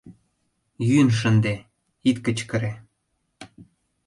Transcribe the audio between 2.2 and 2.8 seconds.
кычкыре!..